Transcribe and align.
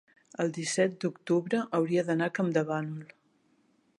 el 0.43 0.47
disset 0.53 0.95
d'octubre 1.03 1.59
hauria 1.79 2.05
d'anar 2.09 2.31
a 2.31 2.35
Campdevànol. 2.39 3.05